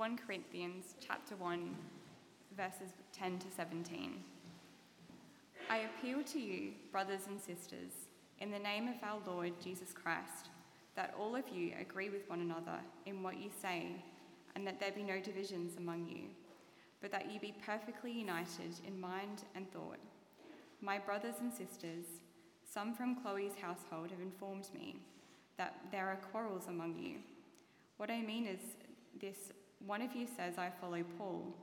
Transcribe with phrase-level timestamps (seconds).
[0.00, 1.76] 1 Corinthians chapter 1
[2.56, 4.14] verses 10 to 17.
[5.68, 7.92] I appeal to you, brothers and sisters,
[8.38, 10.48] in the name of our Lord Jesus Christ,
[10.96, 13.88] that all of you agree with one another in what you say,
[14.54, 16.30] and that there be no divisions among you,
[17.02, 19.98] but that you be perfectly united in mind and thought.
[20.80, 22.06] My brothers and sisters,
[22.64, 24.96] some from Chloe's household have informed me
[25.58, 27.16] that there are quarrels among you.
[27.98, 28.60] What I mean is
[29.20, 29.52] this
[29.86, 31.54] one of you says, I follow Paul,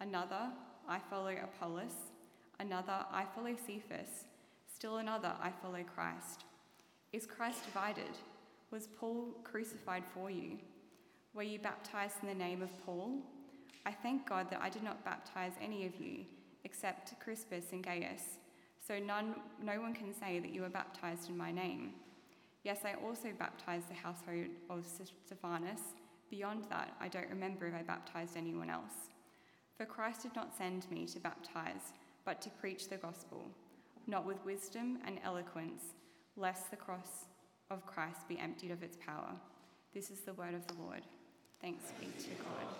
[0.00, 0.48] another,
[0.88, 2.12] I follow Apollos,
[2.60, 4.26] another, I follow Cephas,
[4.72, 6.44] still another, I follow Christ.
[7.12, 8.10] Is Christ divided?
[8.70, 10.58] Was Paul crucified for you?
[11.32, 13.18] Were you baptized in the name of Paul?
[13.86, 16.24] I thank God that I did not baptize any of you
[16.64, 18.38] except Crispus and Gaius,
[18.86, 21.90] so none, no one can say that you were baptized in my name.
[22.62, 24.86] Yes, I also baptized the household of
[25.26, 25.80] Stephanas
[26.36, 29.12] Beyond that, I don't remember if I baptized anyone else.
[29.78, 31.92] For Christ did not send me to baptize,
[32.24, 33.48] but to preach the gospel,
[34.08, 35.82] not with wisdom and eloquence,
[36.36, 37.26] lest the cross
[37.70, 39.30] of Christ be emptied of its power.
[39.94, 41.02] This is the word of the Lord.
[41.60, 42.74] Thanks be to God.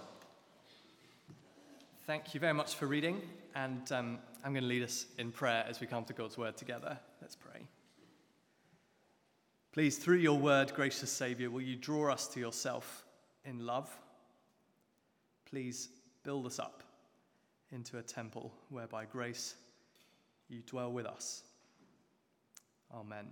[2.08, 3.22] Thank you very much for reading,
[3.54, 6.56] and um, I'm going to lead us in prayer as we come to God's word
[6.56, 6.98] together.
[7.22, 7.60] Let's pray.
[9.72, 13.03] Please, through your word, gracious Saviour, will you draw us to yourself?
[13.44, 13.90] In love,
[15.48, 15.88] please
[16.22, 16.82] build us up
[17.70, 19.54] into a temple where by grace
[20.48, 21.42] you dwell with us.
[22.94, 23.26] Amen.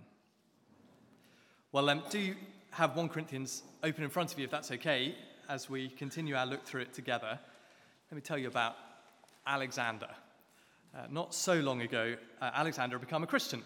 [1.71, 2.35] Well, um, do
[2.71, 5.15] have 1 Corinthians open in front of you, if that's okay,
[5.49, 7.39] as we continue our look through it together.
[8.11, 8.75] Let me tell you about
[9.45, 10.09] Alexander.
[10.95, 13.63] Uh, not so long ago, uh, Alexander had become a Christian.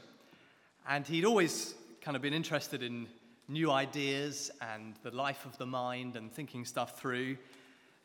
[0.87, 3.07] And he'd always kind of been interested in
[3.47, 7.37] new ideas and the life of the mind and thinking stuff through.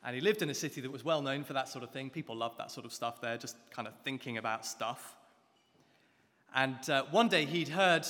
[0.04, 2.10] And he lived in a city that was well known for that sort of thing.
[2.10, 5.14] People loved that sort of stuff there, just kind of thinking about stuff.
[6.54, 8.06] And uh, one day he'd heard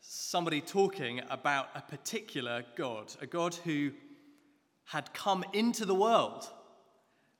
[0.00, 3.92] somebody talking about a particular God, a God who
[4.86, 6.48] had come into the world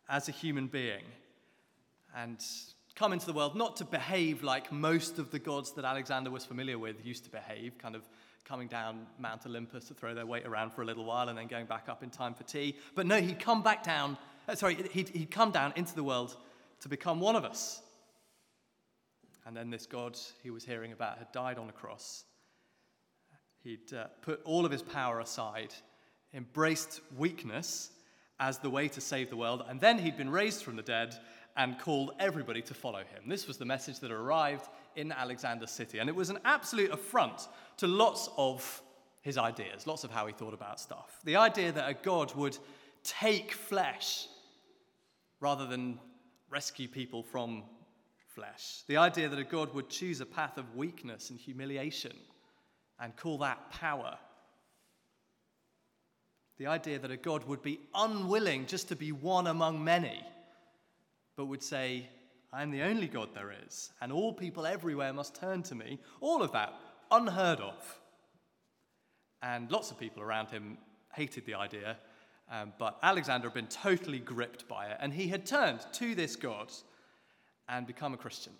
[0.08, 1.02] as a human being
[2.16, 2.42] and
[2.94, 6.44] come into the world not to behave like most of the gods that Alexander was
[6.44, 8.02] familiar with used to behave, kind of
[8.44, 11.46] coming down Mount Olympus to throw their weight around for a little while and then
[11.46, 12.76] going back up in time for tea.
[12.94, 14.16] But no, he'd come back down,
[14.48, 16.36] uh, sorry, he'd, he'd come down into the world
[16.80, 17.82] to become one of us.
[19.46, 22.24] And then this God he was hearing about had died on a cross.
[23.64, 25.74] He'd uh, put all of his power aside,
[26.32, 27.90] embraced weakness
[28.40, 31.14] as the way to save the world, and then he'd been raised from the dead
[31.58, 33.24] and called everybody to follow him.
[33.26, 35.98] This was the message that arrived in Alexander's city.
[35.98, 37.48] And it was an absolute affront
[37.78, 38.80] to lots of
[39.22, 41.20] his ideas, lots of how he thought about stuff.
[41.24, 42.56] The idea that a God would
[43.02, 44.28] take flesh
[45.40, 45.98] rather than
[46.48, 47.64] rescue people from
[48.34, 48.82] flesh.
[48.86, 52.14] The idea that a God would choose a path of weakness and humiliation
[53.00, 54.16] and call that power.
[56.58, 60.24] The idea that a God would be unwilling just to be one among many,
[61.38, 62.04] but would say,
[62.52, 66.00] I am the only God there is, and all people everywhere must turn to me.
[66.20, 66.74] All of that,
[67.12, 68.00] unheard of.
[69.40, 70.78] And lots of people around him
[71.14, 71.96] hated the idea,
[72.50, 76.34] um, but Alexander had been totally gripped by it, and he had turned to this
[76.34, 76.72] God
[77.68, 78.54] and become a Christian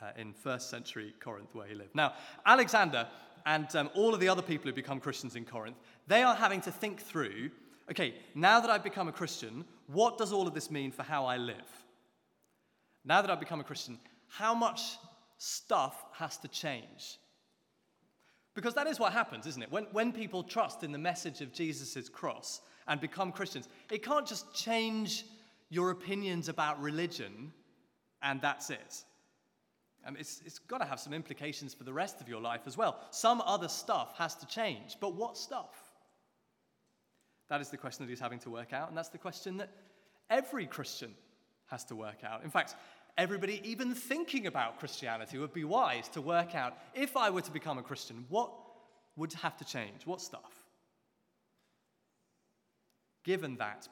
[0.00, 1.94] uh, in first century Corinth, where he lived.
[1.94, 2.14] Now,
[2.46, 3.06] Alexander
[3.44, 5.76] and um, all of the other people who become Christians in Corinth,
[6.06, 7.50] they are having to think through
[7.90, 11.26] okay, now that I've become a Christian, what does all of this mean for how
[11.26, 11.86] I live?
[13.06, 13.98] now that I've become a Christian,
[14.28, 14.98] how much
[15.38, 17.18] stuff has to change?
[18.54, 19.70] Because that is what happens, isn't it?
[19.70, 24.26] When, when people trust in the message of Jesus' cross and become Christians, it can't
[24.26, 25.24] just change
[25.70, 27.52] your opinions about religion
[28.22, 29.04] and that's it.
[30.18, 33.00] It's, it's got to have some implications for the rest of your life as well.
[33.10, 35.85] Some other stuff has to change, but what stuff?
[37.48, 39.70] That is the question that he's having to work out, and that's the question that
[40.30, 41.14] every Christian
[41.66, 42.42] has to work out.
[42.44, 42.74] In fact,
[43.16, 47.50] everybody even thinking about Christianity would be wise to work out if I were to
[47.50, 48.50] become a Christian, what
[49.16, 50.06] would have to change?
[50.06, 50.64] What stuff?
[53.24, 53.88] Given that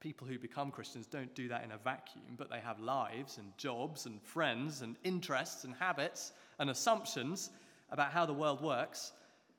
[0.00, 3.56] people who become Christians don't do that in a vacuum, but they have lives and
[3.56, 7.50] jobs and friends and interests and habits and assumptions
[7.90, 9.12] about how the world works,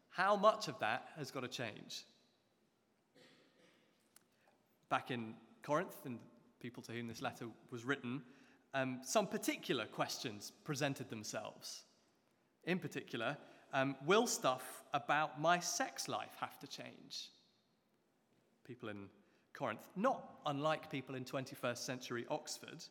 [0.10, 2.04] how much of that has got to change?
[4.94, 6.20] Back in Corinth, and
[6.60, 8.22] people to whom this letter was written,
[8.76, 11.86] um, some particular questions presented themselves.
[12.66, 13.36] In particular,
[13.74, 17.32] um, will stuff about my sex life have to change?
[18.68, 19.08] People in
[19.54, 22.84] Corinth, not unlike people in 21st century Oxford,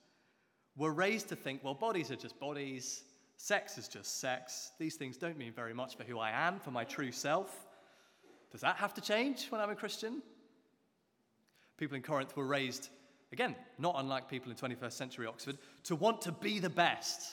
[0.77, 3.05] were raised to think, well, bodies are just bodies,
[3.37, 4.73] sex is just sex.
[4.77, 7.69] These things don't mean very much for who I am, for my true self.
[8.51, 10.21] Does that have to change when I'm a Christian?
[11.83, 12.91] People in Corinth were raised,
[13.33, 17.33] again, not unlike people in 21st century Oxford, to want to be the best,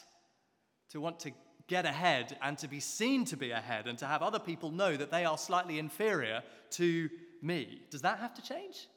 [0.90, 1.30] to want to
[1.68, 4.98] get ahead and to be seen to be ahead and to have other people know
[4.98, 6.42] that they are slightly inferior
[6.72, 7.12] to
[7.44, 7.84] me.
[7.92, 8.88] Does that have to change?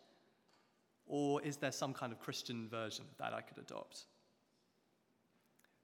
[1.05, 4.07] Or is there some kind of Christian version that I could adopt?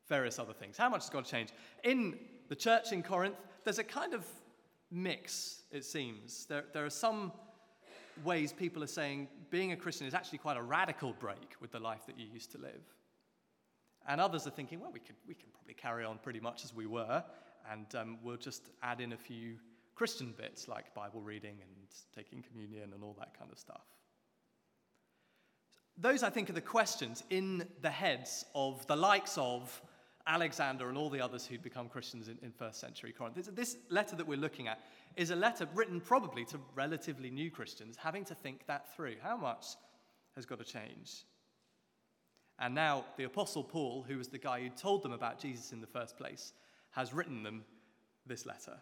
[0.09, 0.79] Various other things.
[0.79, 1.53] How much has God changed?
[1.85, 2.19] In
[2.49, 4.25] the church in Corinth, there's a kind of
[4.91, 6.47] mix, it seems.
[6.47, 7.33] There, there are some
[8.25, 11.81] ways people are saying being a Christian is actually quite a radical break with the
[11.81, 12.83] life that you used to live.
[14.07, 16.75] And others are thinking, well, we, could, we can probably carry on pretty much as
[16.75, 17.23] we were,
[17.71, 19.57] and um, we'll just add in a few
[19.95, 21.71] Christian bits like Bible reading and
[22.15, 23.85] taking communion and all that kind of stuff.
[25.97, 29.83] Those, I think, are the questions in the heads of the likes of
[30.29, 33.35] Alexander and all the others who'd become Christians in, in first century Corinth.
[33.35, 34.81] This, this letter that we're looking at
[35.17, 39.17] is a letter written probably to relatively new Christians having to think that through.
[39.23, 39.65] How much
[40.37, 41.25] has got to change?
[42.59, 45.81] And now the Apostle Paul, who was the guy who told them about Jesus in
[45.81, 46.53] the first place,
[46.91, 47.65] has written them
[48.27, 48.77] this letter.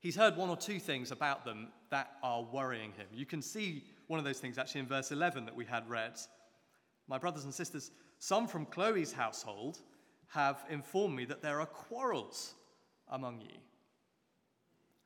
[0.00, 3.06] He's heard one or two things about them that are worrying him.
[3.12, 6.18] You can see one of those things actually in verse 11 that we had read.
[7.06, 9.80] My brothers and sisters, some from Chloe's household
[10.30, 12.54] have informed me that there are quarrels
[13.08, 13.58] among you.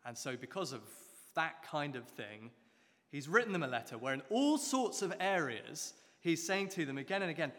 [0.06, 0.82] And so, because of
[1.34, 2.50] that kind of thing,
[3.10, 6.98] he's written them a letter where, in all sorts of areas, he's saying to them
[6.98, 7.52] again and again,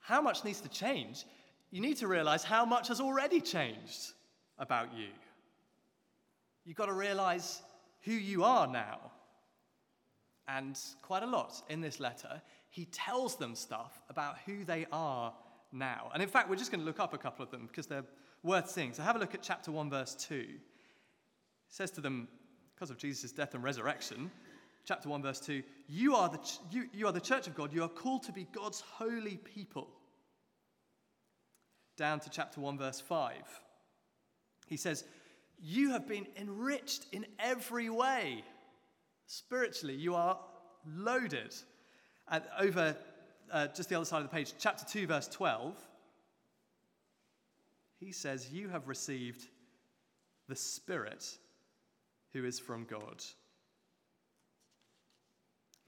[0.00, 1.24] how much needs to change?
[1.70, 4.12] You need to realize how much has already changed
[4.58, 5.08] about you.
[6.64, 7.62] You've got to realize
[8.02, 8.98] who you are now.
[10.48, 15.32] And quite a lot in this letter, he tells them stuff about who they are
[15.72, 16.10] now.
[16.12, 18.04] And in fact, we're just going to look up a couple of them because they're
[18.42, 18.92] worth seeing.
[18.92, 20.48] So have a look at chapter 1, verse 2 It
[21.68, 22.28] says to them,
[22.74, 24.30] because of Jesus' death and resurrection,
[24.84, 27.72] chapter 1, verse 2, you are, the ch- you, you are the church of God.
[27.72, 29.88] You are called to be God's holy people.
[31.96, 33.34] Down to chapter 1, verse 5.
[34.66, 35.04] He says,
[35.60, 38.44] You have been enriched in every way.
[39.26, 40.38] Spiritually, you are
[40.86, 41.54] loaded.
[42.28, 42.96] And over
[43.52, 45.76] uh, just the other side of the page, chapter 2, verse 12,
[47.98, 49.46] he says, You have received
[50.48, 51.26] the Spirit
[52.32, 53.22] who is from God.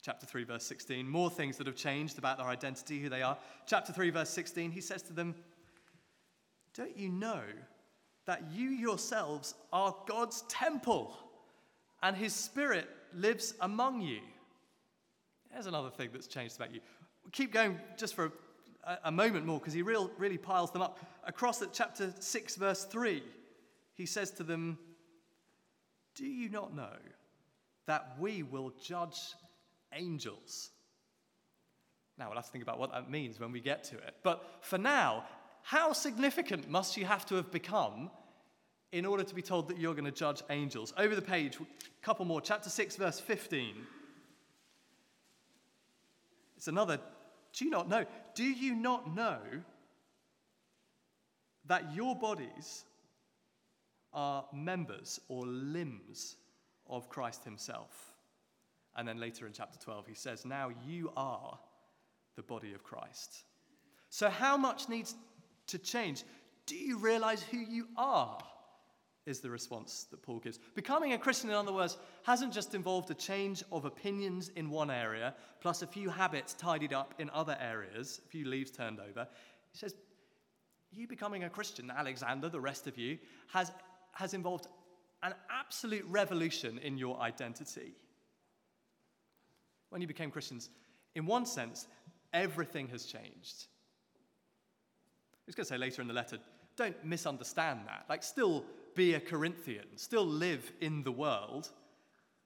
[0.02, 3.38] Chapter 3, verse 16, more things that have changed about their identity, who they are.
[3.66, 5.34] Chapter 3, verse 16, he says to them,
[6.74, 7.42] Don't you know
[8.26, 11.16] that you yourselves are God's temple
[12.02, 14.20] and his spirit lives among you?
[15.52, 16.80] There's another thing that's changed about you.
[17.30, 18.32] Keep going just for
[18.84, 20.98] a, a moment more because he real, really piles them up.
[21.24, 23.22] Across at chapter 6, verse 3,
[23.94, 24.78] he says to them,
[26.14, 26.96] do you not know
[27.86, 29.34] that we will judge
[29.94, 30.70] angels?
[32.18, 34.16] Now, we'll have to think about what that means when we get to it.
[34.22, 35.24] But for now,
[35.62, 38.10] how significant must you have to have become
[38.92, 40.92] in order to be told that you're going to judge angels?
[40.98, 42.40] Over the page, a couple more.
[42.40, 43.74] Chapter 6, verse 15.
[46.62, 47.00] It's another.
[47.54, 48.04] Do you not know?
[48.36, 49.40] Do you not know
[51.66, 52.84] that your bodies
[54.12, 56.36] are members or limbs
[56.88, 58.14] of Christ himself.
[58.94, 61.58] And then later in chapter 12, he says, Now you are
[62.36, 63.42] the body of Christ.
[64.08, 65.16] So, how much needs
[65.66, 66.22] to change?
[66.66, 68.38] Do you realize who you are?
[69.24, 70.58] Is the response that Paul gives.
[70.74, 74.90] Becoming a Christian, in other words, hasn't just involved a change of opinions in one
[74.90, 79.28] area, plus a few habits tidied up in other areas, a few leaves turned over.
[79.70, 79.94] He says,
[80.90, 83.18] You becoming a Christian, Alexander, the rest of you,
[83.52, 83.70] has
[84.14, 84.66] has involved
[85.22, 87.94] an absolute revolution in your identity.
[89.90, 90.70] When you became Christians,
[91.14, 91.86] in one sense,
[92.32, 93.66] everything has changed.
[95.46, 96.38] Was going to say later in the letter,
[96.82, 98.04] don't misunderstand that.
[98.08, 101.66] Like, still be a Corinthian, still live in the world.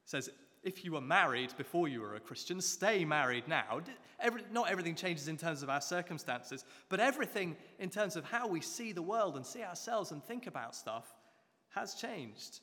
[0.04, 0.30] It says,
[0.62, 3.80] if you were married before you were a Christian, stay married now.
[4.18, 8.48] Every, not everything changes in terms of our circumstances, but everything in terms of how
[8.48, 11.06] we see the world and see ourselves and think about stuff
[11.70, 12.60] has changed.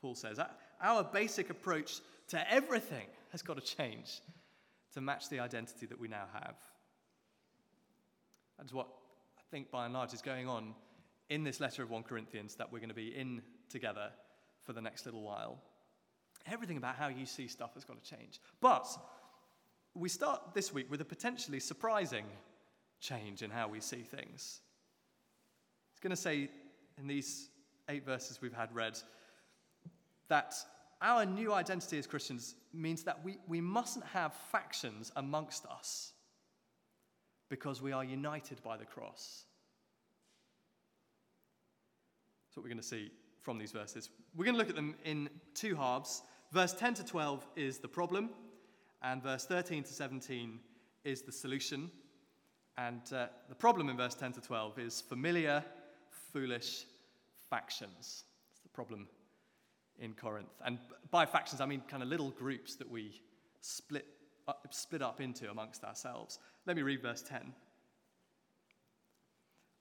[0.00, 0.38] Paul says
[0.82, 4.20] our basic approach to everything has got to change
[4.94, 6.56] to match the identity that we now have.
[8.58, 8.88] That's what
[9.50, 10.74] think by and large is going on
[11.30, 14.10] in this letter of 1 Corinthians that we're going to be in together
[14.62, 15.58] for the next little while.
[16.46, 18.40] Everything about how you see stuff has got to change.
[18.60, 18.86] But
[19.94, 22.24] we start this week with a potentially surprising
[23.00, 24.60] change in how we see things.
[25.92, 26.50] It's going to say
[26.98, 27.48] in these
[27.88, 28.98] eight verses we've had read
[30.28, 30.54] that
[31.00, 36.12] our new identity as Christians means that we, we mustn't have factions amongst us
[37.48, 39.44] because we are united by the cross.
[42.46, 43.10] That's what we're going to see
[43.42, 44.10] from these verses.
[44.36, 46.22] We're going to look at them in two halves.
[46.52, 48.30] Verse 10 to 12 is the problem,
[49.02, 50.58] and verse 13 to 17
[51.04, 51.90] is the solution.
[52.76, 55.64] And uh, the problem in verse 10 to 12 is familiar,
[56.32, 56.84] foolish
[57.50, 58.24] factions.
[58.52, 59.08] It's the problem
[59.98, 60.48] in Corinth.
[60.64, 60.78] And
[61.10, 63.20] by factions, I mean kind of little groups that we
[63.60, 64.06] split
[64.46, 66.38] up, split up into amongst ourselves.
[66.68, 67.54] Let me read verse 10.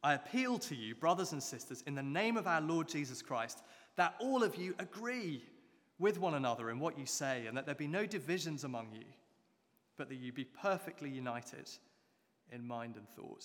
[0.03, 3.61] I appeal to you, brothers and sisters, in the name of our Lord Jesus Christ,
[3.97, 5.43] that all of you agree
[5.99, 9.03] with one another in what you say, and that there be no divisions among you,
[9.97, 11.69] but that you be perfectly united
[12.53, 13.43] in mind and thought.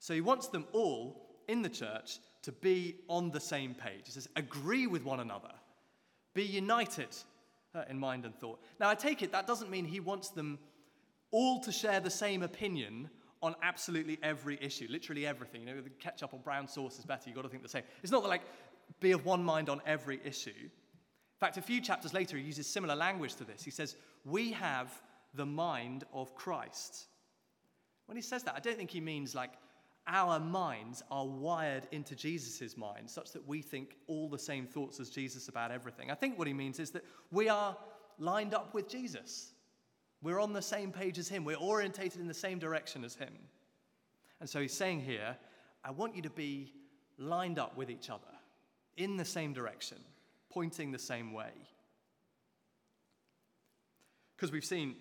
[0.00, 4.06] So he wants them all in the church to be on the same page.
[4.06, 5.52] He says, agree with one another,
[6.34, 7.16] be united
[7.76, 8.60] uh, in mind and thought.
[8.80, 10.58] Now, I take it that doesn't mean he wants them
[11.30, 13.10] all to share the same opinion
[13.42, 15.62] on absolutely every issue, literally everything.
[15.62, 17.84] You know, the ketchup or brown sauce is better, you've got to think the same.
[18.02, 18.42] It's not like
[19.00, 20.50] be of one mind on every issue.
[20.50, 23.62] In fact, a few chapters later, he uses similar language to this.
[23.62, 24.90] He says, We have
[25.34, 27.06] the mind of Christ.
[28.06, 29.52] When he says that, I don't think he means like
[30.08, 34.98] our minds are wired into Jesus' mind such that we think all the same thoughts
[34.98, 36.10] as Jesus about everything.
[36.10, 37.76] I think what he means is that we are
[38.18, 39.52] lined up with Jesus.
[40.22, 41.44] We're on the same page as him.
[41.44, 43.32] We're orientated in the same direction as him.
[44.40, 45.36] And so he's saying here,
[45.84, 46.72] I want you to be
[47.18, 48.22] lined up with each other
[48.96, 49.98] in the same direction,
[50.50, 51.50] pointing the same way.
[54.36, 54.96] Because we've seen,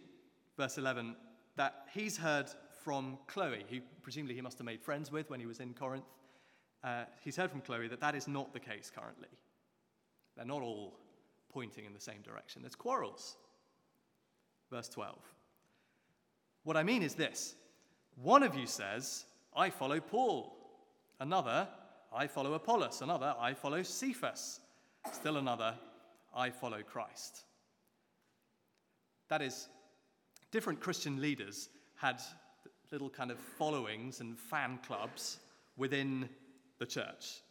[0.56, 1.16] verse 11,
[1.56, 2.50] that he's heard
[2.84, 6.06] from Chloe, who presumably he must have made friends with when he was in Corinth.
[6.84, 9.28] Uh, he's heard from Chloe that that is not the case currently.
[10.36, 11.00] They're not all
[11.50, 12.62] pointing in the same direction.
[12.62, 13.38] There's quarrels.
[14.70, 15.16] Verse 12.
[16.64, 17.56] What I mean is this
[18.22, 20.54] one of you says, I follow Paul.
[21.20, 21.68] Another,
[22.14, 23.02] I follow Apollos.
[23.02, 24.60] Another, I follow Cephas.
[25.12, 25.76] Still another,
[26.36, 27.44] I follow Christ.
[29.30, 29.68] That is,
[30.52, 32.22] different Christian leaders had
[32.92, 35.40] little kind of followings and fan clubs
[35.76, 36.30] within
[36.80, 37.42] the church.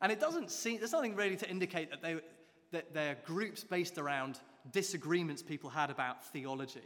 [0.00, 2.16] And it doesn't seem, there's nothing really to indicate that, they,
[2.72, 4.38] that they're groups based around
[4.70, 6.80] disagreements people had about theology.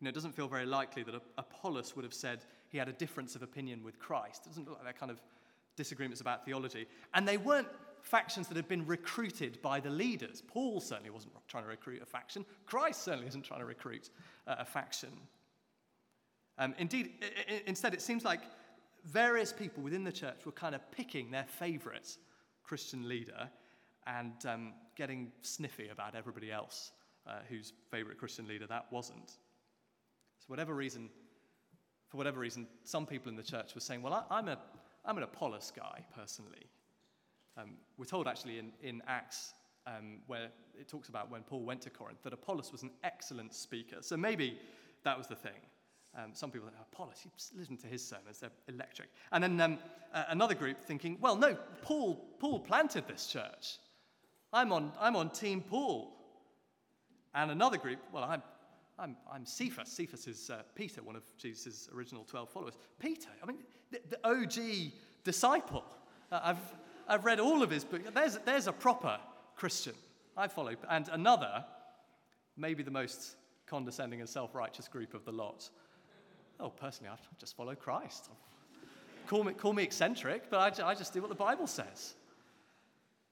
[0.00, 2.92] You know, it doesn't feel very likely that Apollos would have said he had a
[2.92, 4.46] difference of opinion with Christ.
[4.46, 5.20] It doesn't look like they're kind of
[5.76, 6.86] disagreements about theology.
[7.14, 7.68] And they weren't
[8.02, 10.42] factions that had been recruited by the leaders.
[10.46, 12.44] Paul certainly wasn't trying to recruit a faction.
[12.66, 14.10] Christ certainly isn't trying to recruit
[14.48, 15.10] uh, a faction.
[16.58, 18.40] Um, indeed, I- I- instead, it seems like
[19.04, 22.16] various people within the church were kind of picking their favourite
[22.64, 23.48] Christian leader
[24.06, 26.92] and um, getting sniffy about everybody else
[27.26, 29.30] uh, whose favourite Christian leader that wasn't.
[29.30, 31.10] So, whatever reason,
[32.08, 34.56] for whatever reason, some people in the church were saying, Well, I, am a,
[35.04, 36.68] I'm an Apollos guy, personally.
[37.56, 39.54] Um, we're told actually in, in Acts,
[39.88, 43.52] um, where it talks about when Paul went to Corinth, that Apollos was an excellent
[43.54, 43.96] speaker.
[44.02, 44.56] So maybe
[45.02, 45.62] that was the thing.
[46.16, 49.08] Um, some people think, oh, Apollos, you listen to his sermons, they're electric.
[49.32, 49.78] And then um,
[50.14, 53.78] uh, another group thinking, well, no, Paul, Paul planted this church.
[54.52, 56.12] I'm on, I'm on Team Paul.
[57.34, 58.42] And another group, well, I'm,
[58.98, 59.88] I'm, I'm Cephas.
[59.88, 62.74] Cephas is uh, Peter, one of Jesus' original 12 followers.
[62.98, 63.58] Peter, I mean,
[63.90, 64.92] the, the OG
[65.24, 65.84] disciple.
[66.30, 66.74] Uh, I've,
[67.08, 68.04] I've read all of his books.
[68.14, 69.18] There's, there's a proper
[69.56, 69.94] Christian
[70.36, 70.74] I follow.
[70.90, 71.64] And another,
[72.56, 75.70] maybe the most condescending and self righteous group of the lot,
[76.62, 78.30] Oh, personally, I just follow Christ.
[79.26, 82.14] Call me, call me eccentric, but I, I just do what the Bible says.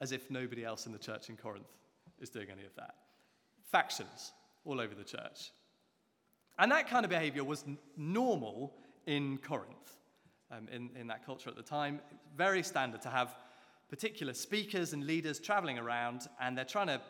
[0.00, 1.72] As if nobody else in the church in Corinth
[2.20, 2.94] is doing any of that.
[3.70, 4.32] Factions
[4.64, 5.52] all over the church.
[6.58, 8.74] And that kind of behavior was n- normal
[9.06, 9.98] in Corinth,
[10.50, 12.00] um, in, in that culture at the time.
[12.36, 13.34] Very standard to have
[13.88, 17.00] particular speakers and leaders traveling around, and they're trying to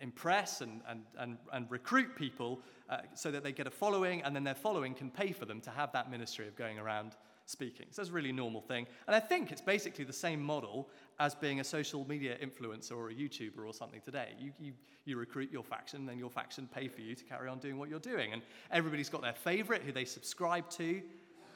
[0.00, 4.34] impress and, and, and, and recruit people uh, so that they get a following, and
[4.34, 7.16] then their following can pay for them to have that ministry of going around
[7.48, 7.86] speaking.
[7.90, 8.86] So that's a really normal thing.
[9.06, 13.08] And I think it's basically the same model as being a social media influencer or
[13.08, 14.34] a YouTuber or something today.
[14.38, 14.72] You, you,
[15.06, 17.88] you recruit your faction, then your faction pay for you to carry on doing what
[17.88, 18.34] you're doing.
[18.34, 21.00] And everybody's got their favorite who they subscribe to.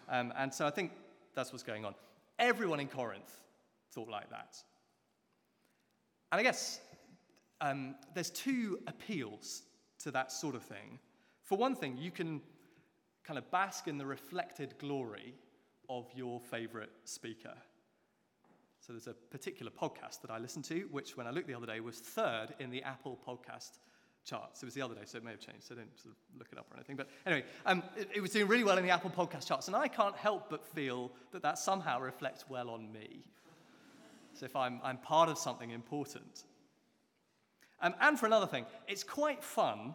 [0.09, 0.93] Um, and so I think
[1.35, 1.95] that's what's going on.
[2.39, 3.41] Everyone in Corinth
[3.93, 4.57] thought like that.
[6.33, 6.81] And I guess
[7.61, 9.65] um, there's two appeals
[9.99, 10.99] to that sort of thing.
[11.43, 12.41] For one thing, you can
[13.25, 15.35] kind of bask in the reflected glory
[15.89, 17.55] of your favorite speaker.
[18.81, 21.67] So there's a particular podcast that I listened to, which, when I looked the other
[21.67, 23.79] day, was third in the Apple podcast
[24.25, 24.63] charts.
[24.63, 26.49] It was the other day, so it may have changed, so don't sort of look
[26.51, 26.97] it up or anything.
[26.97, 29.77] But anyway, um, it, it, was doing really well in the Apple podcast charts, and
[29.77, 33.25] I can't help but feel that that somehow reflects well on me.
[34.35, 36.45] So if I'm, I'm part of something important.
[37.81, 39.95] Um, and for another thing, it's quite fun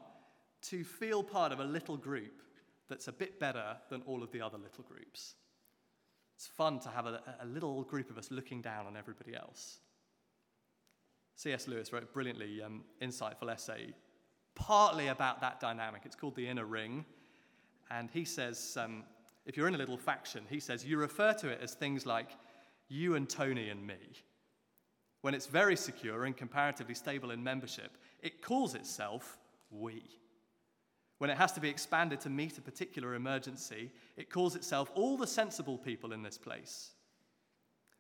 [0.64, 2.42] to feel part of a little group
[2.90, 5.36] that's a bit better than all of the other little groups.
[6.38, 9.80] It's fun to have a, a little group of us looking down on everybody else.
[11.34, 11.68] C.S.
[11.68, 13.92] Lewis wrote a brilliantly um, insightful essay,
[14.54, 16.04] partly about that dynamic.
[16.06, 17.06] It's called The Inner Ring.
[17.90, 19.04] And he says, um,
[19.48, 22.30] if you're in a little faction, he says, you refer to it as things like
[22.88, 23.96] you and Tony and me.
[25.22, 29.40] When it's very secure and comparatively stable in membership, it calls itself
[29.72, 30.04] we.
[31.18, 35.18] When it has to be expanded to meet a particular emergency, it calls itself all
[35.18, 36.92] the sensible people in this place.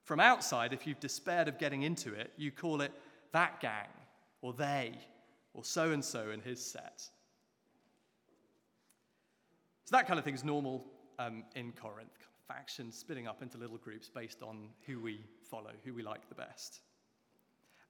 [0.03, 2.91] From outside, if you've despaired of getting into it, you call it
[3.33, 3.87] that gang,
[4.41, 4.93] or they,
[5.53, 7.09] or so and so in his set.
[9.85, 10.85] So that kind of thing is normal
[11.17, 12.27] um, in Corinth.
[12.47, 16.35] Factions splitting up into little groups based on who we follow, who we like the
[16.35, 16.81] best.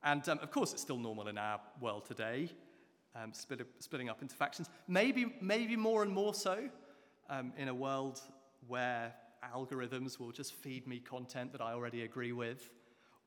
[0.04, 2.50] And um, of course, it's still normal in our world today
[3.16, 4.70] um, split, splitting up into factions.
[4.88, 6.70] Maybe, maybe more and more so
[7.30, 8.22] um, in a world
[8.68, 9.14] where
[9.56, 12.70] algorithms will just feed me content that I already agree with,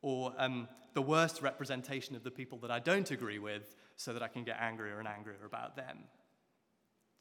[0.02, 4.22] or um, the worst representation of the people that I don't agree with so that
[4.22, 5.98] I can get angrier and angrier about them.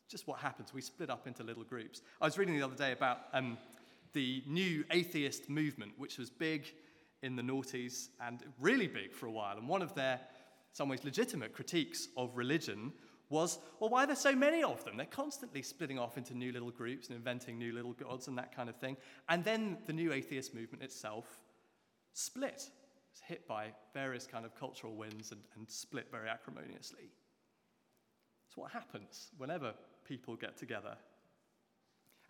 [0.10, 0.74] Just what happens.
[0.74, 2.02] We split up into little groups.
[2.20, 3.58] I was reading the other day about um,
[4.14, 6.66] the new atheist movement, which was big
[7.22, 9.58] in the noughties and really big for a while.
[9.58, 10.20] And one of their
[10.74, 12.94] some ways legitimate critiques of religion
[13.30, 14.98] was, well, why are there so many of them?
[14.98, 18.56] They're constantly splitting off into new little groups and inventing new little gods and that
[18.56, 18.98] kind of thing.
[19.28, 21.40] And then the new atheist movement itself
[22.14, 22.70] split.
[23.12, 27.12] It's hit by various kind of cultural winds and, and split very acrimoniously.
[28.48, 29.74] It's what happens whenever
[30.08, 30.96] people get together.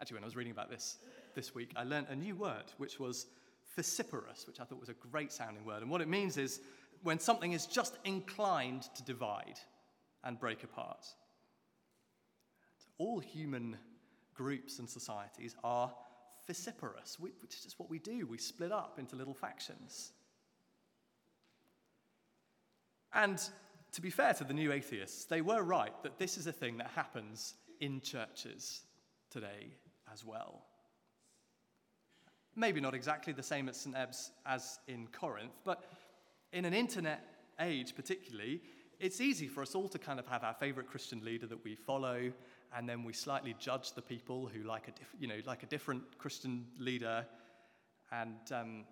[0.01, 0.97] Actually, when I was reading about this
[1.35, 3.27] this week, I learned a new word, which was
[3.77, 5.81] fissiparous, which I thought was a great sounding word.
[5.81, 6.61] And what it means is
[7.03, 9.59] when something is just inclined to divide
[10.23, 11.05] and break apart.
[12.97, 13.77] All human
[14.33, 15.91] groups and societies are
[16.49, 18.25] fissiparous, which is just what we do.
[18.25, 20.11] We split up into little factions.
[23.13, 23.41] And
[23.93, 26.77] to be fair to the new atheists, they were right that this is a thing
[26.77, 28.81] that happens in churches
[29.29, 29.73] today
[30.11, 30.63] as well.
[32.55, 33.95] Maybe not exactly the same at St.
[33.95, 35.83] Ebbe's as in Corinth, but
[36.53, 37.23] in an internet
[37.59, 38.61] age, particularly,
[38.99, 41.75] it's easy for us all to kind of have our favorite Christian leader that we
[41.75, 42.31] follow,
[42.75, 45.67] and then we slightly judge the people who like a, diff- you know, like a
[45.67, 47.25] different Christian leader,
[48.11, 48.85] and um,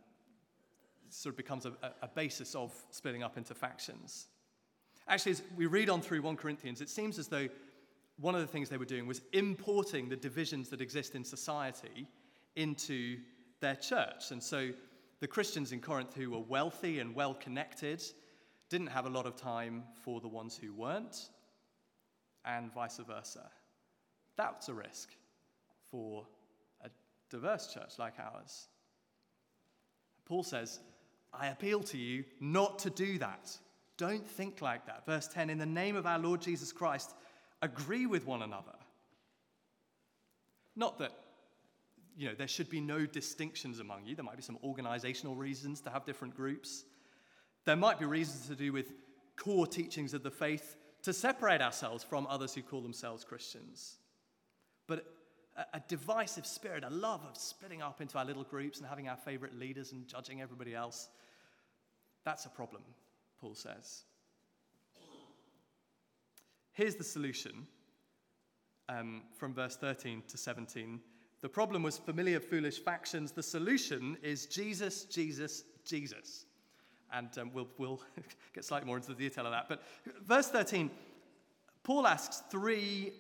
[1.10, 4.28] sort of becomes a, a basis of splitting up into factions.
[5.08, 7.48] Actually, as we read on through 1 Corinthians, it seems as though
[8.20, 12.08] one of the things they were doing was importing the divisions that exist in society
[12.56, 13.18] into
[13.60, 14.32] their church.
[14.32, 14.70] And so
[15.20, 18.04] the Christians in Corinth who were wealthy and well connected
[18.70, 21.30] didn't have a lot of time for the ones who weren't,
[22.46, 23.50] and vice versa.
[24.36, 25.10] That's a risk
[25.90, 26.28] for
[26.84, 26.90] a
[27.30, 28.68] diverse church like ours.
[30.26, 30.80] Paul says,
[31.34, 33.58] I appeal to you not to do that.
[33.98, 35.06] Don't think like that.
[35.06, 37.16] Verse 10 In the name of our Lord Jesus Christ,
[37.62, 38.76] agree with one another.
[40.76, 41.14] Not that
[42.18, 44.16] you know, there should be no distinctions among you.
[44.16, 46.84] There might be some organizational reasons to have different groups.
[47.64, 48.88] There might be reasons to do with
[49.36, 53.98] core teachings of the faith to separate ourselves from others who call themselves Christians.
[54.88, 55.06] But
[55.56, 59.08] a, a divisive spirit, a love of splitting up into our little groups and having
[59.08, 61.10] our favorite leaders and judging everybody else,
[62.26, 62.82] that's a problem,
[63.40, 64.06] Paul says.
[66.74, 67.68] Here's the solution
[68.90, 71.00] um, from verse 13 to 17
[71.42, 73.32] the problem was familiar foolish factions.
[73.32, 76.46] The solution is Jesus, Jesus, Jesus.
[77.14, 78.02] And um, we'll, we'll
[78.54, 79.70] get slightly more into the detail of that.
[79.70, 79.84] But
[80.26, 80.90] verse 13,
[81.84, 83.14] Paul asks three,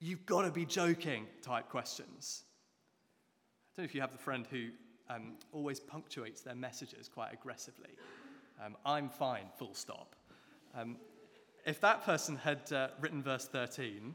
[0.00, 2.44] you've got to be joking type questions.
[2.44, 4.68] I don't know if you have the friend who
[5.10, 7.90] um, always punctuates their messages quite aggressively.
[8.64, 10.16] Um, I'm fine, full stop.
[10.74, 10.96] Um,
[11.66, 14.14] if that person had uh, written verse 13,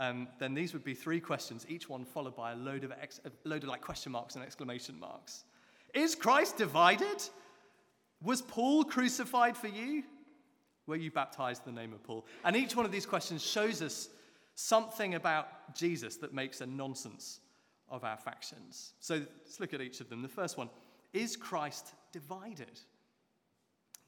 [0.00, 3.20] um, then these would be three questions, each one followed by a load of, ex-
[3.24, 5.44] a load of like question marks and exclamation marks.
[5.94, 7.22] Is Christ divided?
[8.22, 10.02] Was Paul crucified for you?
[10.86, 12.26] Were you baptized in the name of Paul?
[12.44, 14.08] And each one of these questions shows us
[14.54, 17.40] something about Jesus that makes a nonsense
[17.88, 18.94] of our factions.
[19.00, 20.22] So let's look at each of them.
[20.22, 20.70] The first one
[21.12, 22.80] is Christ divided?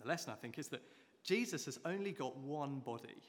[0.00, 0.82] The lesson, I think, is that
[1.24, 3.22] Jesus has only got one body.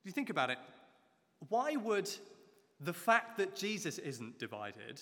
[0.00, 0.58] If you think about it,
[1.48, 2.08] why would
[2.80, 5.00] the fact that Jesus isn't divided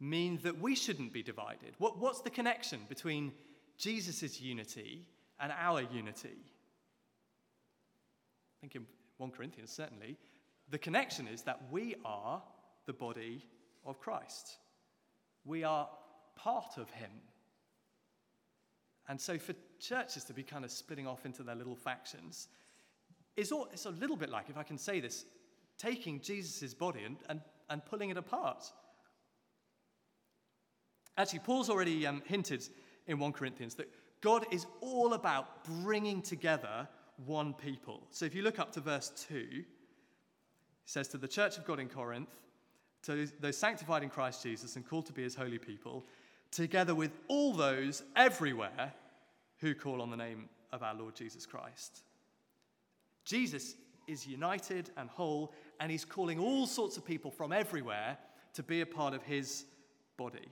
[0.00, 1.74] mean that we shouldn't be divided?
[1.78, 3.32] What, what's the connection between
[3.76, 5.06] Jesus' unity
[5.40, 6.36] and our unity?
[8.58, 8.86] I think in
[9.18, 10.16] 1 Corinthians, certainly,
[10.70, 12.42] the connection is that we are
[12.86, 13.44] the body
[13.86, 14.56] of Christ.
[15.44, 15.88] We are
[16.36, 17.10] part of Him.
[19.08, 22.48] And so for churches to be kind of splitting off into their little factions
[23.52, 25.24] all, it's a little bit like, if I can say this,
[25.78, 28.64] taking Jesus' body and, and, and pulling it apart.
[31.16, 32.64] Actually, Paul's already um, hinted
[33.06, 33.88] in 1 Corinthians that
[34.20, 36.88] God is all about bringing together
[37.26, 38.02] one people.
[38.10, 39.64] So if you look up to verse 2, he
[40.84, 42.28] says, To the church of God in Corinth,
[43.04, 46.04] to those sanctified in Christ Jesus and called to be his holy people,
[46.50, 48.92] together with all those everywhere
[49.58, 52.02] who call on the name of our Lord Jesus Christ.
[53.28, 53.74] Jesus
[54.06, 58.16] is united and whole, and he's calling all sorts of people from everywhere
[58.54, 59.66] to be a part of his
[60.16, 60.48] body.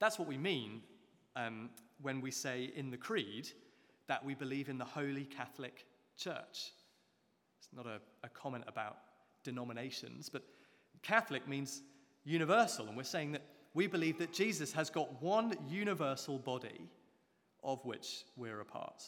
[0.00, 0.82] That's what we mean
[1.36, 1.70] um,
[2.02, 3.48] when we say in the Creed
[4.08, 5.86] that we believe in the Holy Catholic
[6.18, 6.72] Church.
[7.60, 8.98] It's not a, a comment about
[9.44, 10.42] denominations, but
[11.02, 11.82] Catholic means
[12.24, 13.42] universal, and we're saying that
[13.74, 16.90] we believe that Jesus has got one universal body
[17.62, 19.04] of which we're a part.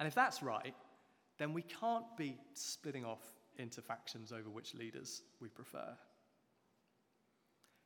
[0.00, 0.74] And if that's right,
[1.38, 3.22] then we can't be splitting off
[3.58, 5.86] into factions over which leaders we prefer.
[5.86, 5.94] I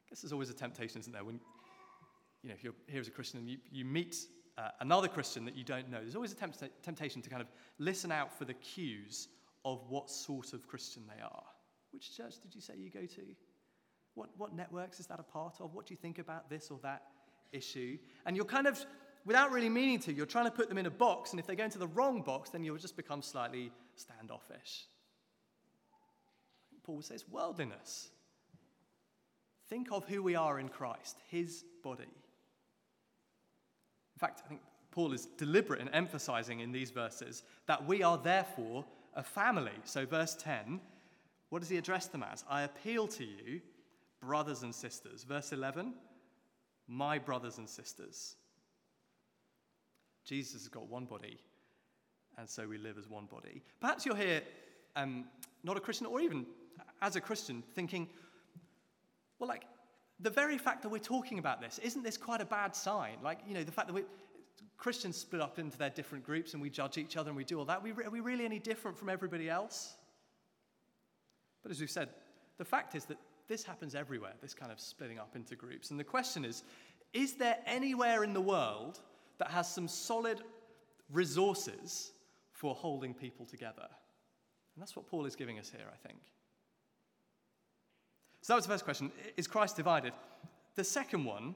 [0.08, 1.24] guess there's always a temptation, isn't there?
[1.24, 1.40] When,
[2.42, 4.16] you know, if you're here as a Christian and you, you meet
[4.56, 7.48] uh, another Christian that you don't know, there's always a tempt- temptation to kind of
[7.78, 9.28] listen out for the cues
[9.64, 11.44] of what sort of Christian they are.
[11.90, 13.22] Which church did you say you go to?
[14.14, 15.74] What, what networks is that a part of?
[15.74, 17.02] What do you think about this or that
[17.52, 17.98] issue?
[18.26, 18.84] And you're kind of,
[19.24, 21.56] without really meaning to, you're trying to put them in a box, and if they
[21.56, 24.86] go into the wrong box, then you'll just become slightly standoffish.
[26.84, 28.10] Paul says worldliness.
[29.68, 32.04] Think of who we are in Christ, his body.
[32.04, 32.10] In
[34.18, 34.60] fact, I think
[34.90, 38.84] Paul is deliberate in emphasizing in these verses that we are therefore
[39.14, 39.72] a family.
[39.84, 40.80] So, verse 10,
[41.48, 42.44] what does he address them as?
[42.48, 43.60] I appeal to you
[44.20, 45.24] brothers and sisters.
[45.24, 45.94] Verse 11,
[46.86, 48.36] my brothers and sisters.
[50.24, 51.38] Jesus has got one body,
[52.38, 53.62] and so we live as one body.
[53.80, 54.42] Perhaps you're here,
[54.96, 55.24] um,
[55.62, 56.46] not a Christian, or even
[57.02, 58.08] as a Christian, thinking,
[59.38, 59.64] well, like,
[60.20, 63.16] the very fact that we're talking about this, isn't this quite a bad sign?
[63.22, 64.04] Like, you know, the fact that we
[64.76, 67.58] Christians split up into their different groups and we judge each other and we do
[67.58, 69.94] all that, are we really any different from everybody else?
[71.62, 72.10] But as we've said,
[72.58, 75.90] the fact is that this happens everywhere, this kind of splitting up into groups.
[75.90, 76.62] And the question is
[77.12, 79.00] is there anywhere in the world
[79.38, 80.42] that has some solid
[81.10, 82.12] resources
[82.52, 83.86] for holding people together?
[84.74, 86.20] And that's what Paul is giving us here, I think.
[88.42, 90.12] So that was the first question Is Christ divided?
[90.74, 91.54] The second one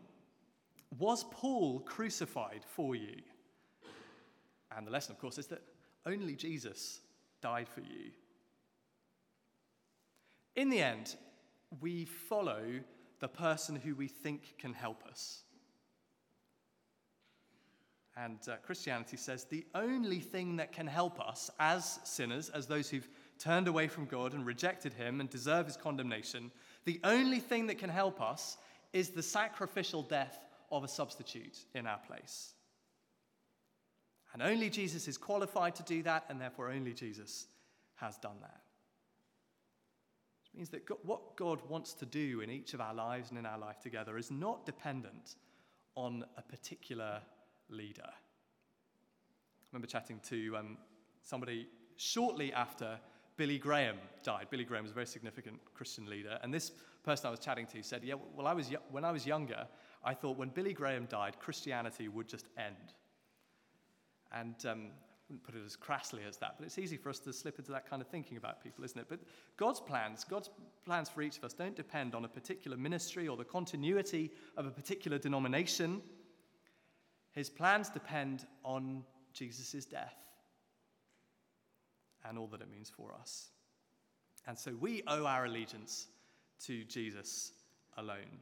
[0.98, 3.16] was Paul crucified for you?
[4.76, 5.62] And the lesson, of course, is that
[6.06, 7.00] only Jesus
[7.42, 8.10] died for you.
[10.56, 11.16] In the end,
[11.80, 12.62] we follow
[13.20, 15.42] the person who we think can help us.
[18.24, 22.90] And uh, Christianity says the only thing that can help us as sinners, as those
[22.90, 26.50] who've turned away from God and rejected Him and deserve His condemnation,
[26.84, 28.56] the only thing that can help us
[28.92, 30.40] is the sacrificial death
[30.72, 32.54] of a substitute in our place.
[34.32, 37.46] And only Jesus is qualified to do that, and therefore only Jesus
[37.96, 38.60] has done that
[40.42, 43.38] Which means that God, what God wants to do in each of our lives and
[43.38, 45.36] in our life together is not dependent
[45.94, 47.20] on a particular
[47.68, 48.02] leader.
[48.06, 50.78] I remember chatting to um,
[51.22, 52.98] somebody shortly after
[53.36, 54.46] Billy Graham died.
[54.50, 56.38] Billy Graham was a very significant Christian leader.
[56.42, 56.72] And this
[57.04, 59.66] person I was chatting to said, Yeah, well, I was, when I was younger,
[60.04, 62.94] I thought when Billy Graham died, Christianity would just end.
[64.32, 64.90] And um,
[65.28, 67.70] wouldn't put it as crassly as that, but it's easy for us to slip into
[67.70, 69.06] that kind of thinking about people, isn't it?
[69.08, 69.20] But
[69.58, 70.48] God's plans, God's
[70.86, 74.66] plans for each of us don't depend on a particular ministry or the continuity of
[74.66, 76.00] a particular denomination.
[77.38, 80.16] His plans depend on Jesus' death
[82.28, 83.50] and all that it means for us.
[84.48, 86.08] And so we owe our allegiance
[86.64, 87.52] to Jesus
[87.96, 88.40] alone.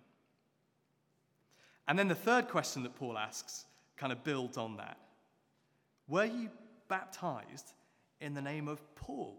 [1.86, 3.66] And then the third question that Paul asks
[3.98, 4.96] kind of builds on that.
[6.08, 6.48] Were you
[6.88, 7.74] baptized
[8.22, 9.36] in the name of Paul?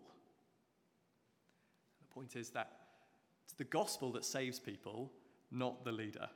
[2.02, 2.74] The point is that
[3.46, 5.12] it's the gospel that saves people,
[5.50, 6.30] not the leader.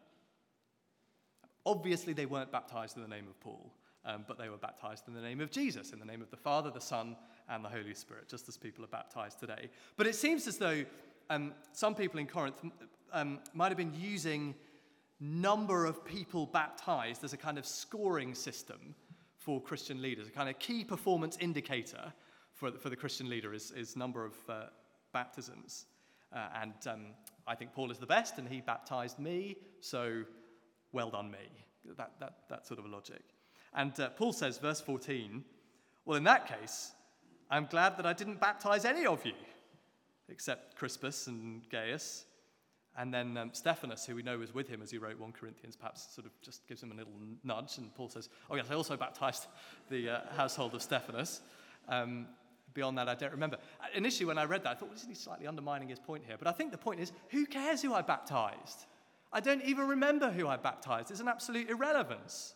[1.65, 3.71] Obviously, they weren't baptized in the name of Paul,
[4.06, 6.38] um, but they were baptized in the name of Jesus, in the name of the
[6.38, 7.15] Father, the Son,
[7.50, 9.69] and the Holy Spirit, just as people are baptized today.
[9.97, 10.84] But it seems as though
[11.30, 12.56] um, some people in Corinth
[13.13, 14.56] um, might have been using
[15.19, 18.95] number of people baptized as a kind of scoring system
[19.38, 22.12] for Christian leaders, a kind of key performance indicator
[22.54, 24.63] for, for the Christian leader is, is number of uh,
[25.13, 25.86] baptisms.
[26.34, 27.06] Uh, and um,
[27.47, 30.24] I think Paul is the best, and he baptized me, so
[30.92, 31.38] well done, me.
[31.98, 33.24] That, that, that sort of a logic.
[33.74, 35.44] And uh, Paul says, verse 14,
[36.06, 36.92] well, in that case,
[37.50, 39.34] I'm glad that I didn't baptize any of you,
[40.30, 42.26] except Crispus and Gaius.
[42.98, 45.76] And then um, Stephanas, who we know was with him as he wrote 1 Corinthians,
[45.76, 47.78] perhaps sort of just gives him a little nudge.
[47.78, 49.48] And Paul says, Oh, yes, I also baptized
[49.90, 51.42] the uh, household of Stephanas.
[51.88, 52.28] Um,
[52.74, 53.58] beyond that, I don't remember.
[53.80, 56.24] Uh, initially, when I read that, I thought, well, isn't he slightly undermining his point
[56.26, 56.36] here?
[56.38, 58.86] But I think the point is, who cares who I baptized?
[59.34, 61.12] I don't even remember who I baptized.
[61.12, 62.54] It's an absolute irrelevance.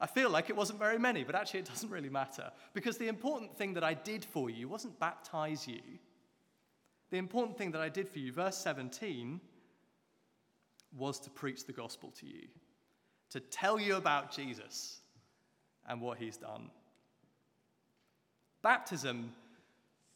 [0.00, 2.50] I feel like it wasn't very many, but actually it doesn't really matter.
[2.72, 5.80] Because the important thing that I did for you wasn't baptize you.
[7.10, 9.40] The important thing that I did for you, verse 17,
[10.96, 12.48] was to preach the gospel to you,
[13.30, 15.00] to tell you about Jesus
[15.86, 16.70] and what he's done.
[18.62, 19.32] Baptism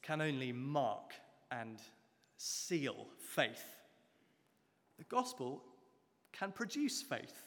[0.02, 1.12] can only mark
[1.50, 1.78] and
[2.36, 3.77] seal faith.
[4.98, 5.62] The gospel
[6.32, 7.42] can produce faith.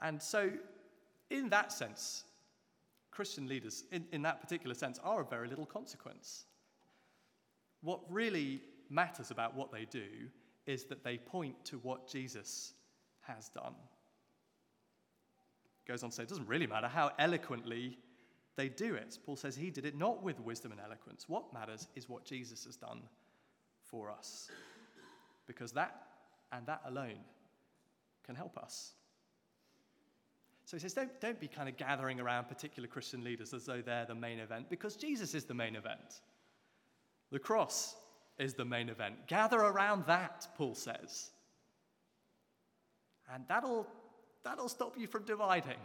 [0.00, 0.50] And so,
[1.30, 2.24] in that sense,
[3.10, 6.44] Christian leaders, in, in that particular sense, are of very little consequence.
[7.82, 10.06] What really matters about what they do
[10.66, 12.74] is that they point to what Jesus
[13.22, 13.74] has done.
[15.86, 17.98] Goes on to say, it doesn't really matter how eloquently
[18.56, 19.18] they do it.
[19.24, 21.24] Paul says he did it not with wisdom and eloquence.
[21.28, 23.00] What matters is what Jesus has done
[23.90, 24.50] for us.
[25.46, 26.02] Because that
[26.52, 27.18] and that alone
[28.24, 28.92] can help us.
[30.64, 33.80] So he says, don't, don't be kind of gathering around particular Christian leaders as though
[33.80, 36.20] they're the main event, because Jesus is the main event.
[37.32, 37.96] The cross
[38.38, 39.26] is the main event.
[39.26, 41.30] Gather around that, Paul says.
[43.32, 43.86] And that'll,
[44.44, 45.78] that'll stop you from dividing.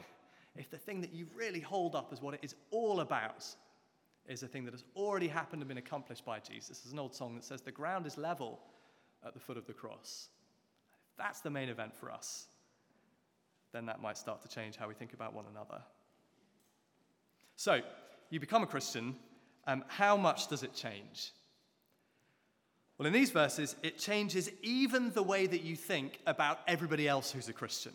[0.56, 3.46] If the thing that you really hold up as what it is all about
[4.28, 6.80] is a thing that has already happened and been accomplished by Jesus.
[6.80, 8.60] There's an old song that says, The ground is level
[9.26, 10.30] at the foot of the cross.
[11.12, 12.46] If that's the main event for us,
[13.74, 15.82] then that might start to change how we think about one another.
[17.56, 17.82] So,
[18.30, 19.16] you become a Christian,
[19.68, 21.32] um, how much does it change?
[22.98, 27.32] Well, in these verses, it changes even the way that you think about everybody else
[27.32, 27.94] who's a Christian.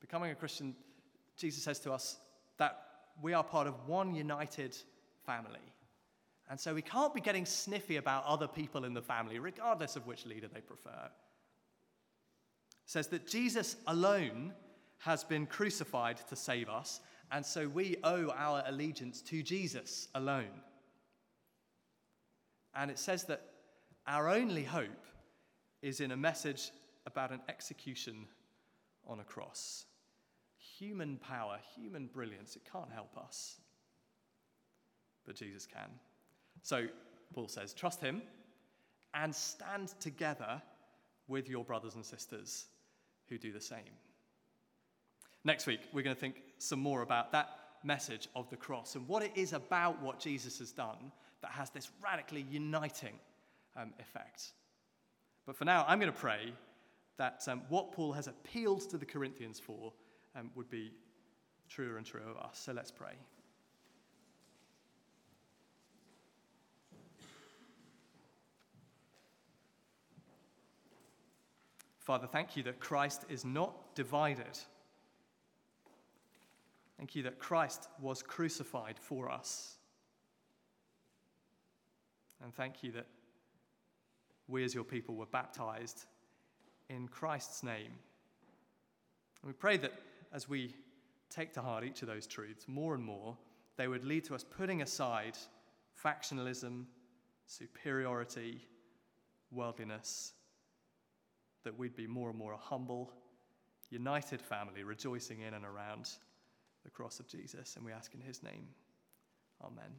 [0.00, 0.74] Becoming a Christian,
[1.36, 2.16] Jesus says to us
[2.58, 4.76] that we are part of one united
[5.24, 5.58] family.
[6.50, 10.06] And so we can't be getting sniffy about other people in the family, regardless of
[10.06, 11.10] which leader they prefer
[12.86, 14.52] says that Jesus alone
[14.98, 17.00] has been crucified to save us,
[17.30, 20.62] and so we owe our allegiance to Jesus alone.
[22.74, 23.42] And it says that
[24.06, 25.06] our only hope
[25.82, 26.70] is in a message
[27.06, 28.26] about an execution
[29.06, 29.86] on a cross.
[30.78, 33.56] Human power, human brilliance, it can't help us.
[35.26, 35.88] But Jesus can.
[36.62, 36.86] So,
[37.34, 38.22] Paul says, trust him
[39.14, 40.60] and stand together
[41.28, 42.66] with your brothers and sisters
[43.28, 43.78] who do the same.
[45.44, 49.06] Next week, we're going to think some more about that message of the cross and
[49.06, 53.18] what it is about what Jesus has done that has this radically uniting
[53.76, 54.52] um, effect.
[55.46, 56.52] But for now, I'm going to pray
[57.18, 59.92] that um, what Paul has appealed to the Corinthians for
[60.36, 60.92] um, would be
[61.68, 62.58] truer and truer of us.
[62.58, 63.14] So let's pray.
[71.98, 74.58] Father, thank you that Christ is not divided.
[76.98, 79.76] Thank you that Christ was crucified for us.
[82.42, 83.06] And thank you that
[84.48, 86.04] we as your people were baptized
[86.90, 87.92] in Christ's name.
[89.42, 89.92] And we pray that
[90.34, 90.74] as we
[91.30, 93.36] take to heart each of those truths more and more,
[93.76, 95.38] they would lead to us putting aside
[96.04, 96.84] factionalism,
[97.46, 98.60] superiority,
[99.50, 100.32] worldliness
[101.62, 103.10] that we'd be more and more a humble,
[103.90, 106.10] united family rejoicing in and around
[106.82, 107.76] the cross of Jesus.
[107.76, 108.66] And we ask in his name.
[109.62, 109.92] Amen.